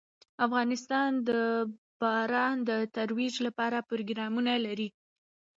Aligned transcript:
افغانستان 0.45 1.09
د 1.29 1.29
باران 2.01 2.55
د 2.69 2.71
ترویج 2.95 3.35
لپاره 3.47 3.85
پروګرامونه 3.89 4.53
لري. 4.65 4.89